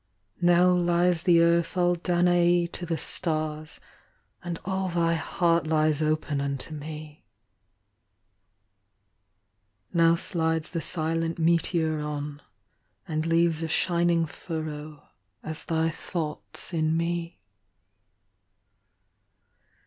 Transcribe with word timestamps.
Now 0.41 0.71
lies 0.71 1.21
the 1.21 1.41
Earth 1.41 1.77
all 1.77 1.95
Danaë 1.95 2.71
to 2.71 2.87
the 2.87 2.97
stars, 2.97 3.79
And 4.43 4.57
all 4.65 4.89
thy 4.89 5.13
heart 5.13 5.67
lies 5.67 6.01
open 6.01 6.41
unto 6.41 6.73
me. 6.73 7.27
Now 9.93 10.15
slides 10.15 10.71
the 10.71 10.81
silent 10.81 11.37
meteor 11.37 11.99
on, 12.01 12.41
and 13.07 13.25
leavesA 13.25 13.69
shining 13.69 14.25
furrow, 14.25 15.03
as 15.43 15.65
thy 15.65 15.91
thoughts 15.91 16.73
in 16.73 16.97
me. 16.97 17.39